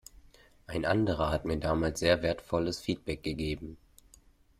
Ein 0.65 0.83
anderer 0.85 1.29
hat 1.29 1.45
mir 1.45 1.59
damals 1.59 1.99
sehr 1.99 2.23
wertvolles 2.23 2.79
Feedback 2.79 3.21
gegeben. 3.21 3.77